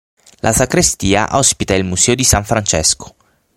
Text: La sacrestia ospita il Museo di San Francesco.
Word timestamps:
La 0.39 0.51
sacrestia 0.51 1.27
ospita 1.33 1.75
il 1.75 1.83
Museo 1.83 2.15
di 2.15 2.23
San 2.23 2.43
Francesco. 2.43 3.15